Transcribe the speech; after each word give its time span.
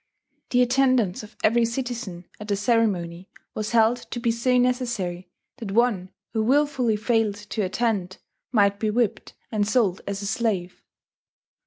The 0.49 0.63
attendance 0.63 1.21
of 1.21 1.35
every 1.43 1.63
citizen 1.63 2.25
at 2.39 2.47
the 2.47 2.55
ceremony 2.55 3.29
was 3.53 3.69
held 3.69 3.97
to 4.09 4.19
be 4.19 4.31
so 4.31 4.57
necessary 4.57 5.29
that 5.57 5.73
one 5.73 6.09
who 6.33 6.41
wilfully 6.41 6.95
failed 6.95 7.35
to 7.35 7.61
attend 7.61 8.17
might 8.51 8.79
be 8.79 8.89
whipped 8.89 9.35
and 9.51 9.67
sold 9.67 10.01
as 10.07 10.23
a 10.23 10.25
slave. 10.25 10.83